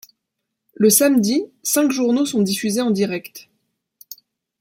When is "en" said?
2.81-2.89